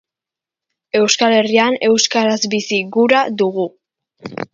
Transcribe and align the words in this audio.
Euskal 0.99 1.35
Herrian 1.39 1.77
euskaraz 1.87 2.39
bizi 2.55 2.81
gura 2.99 3.21
dugu. 3.43 3.67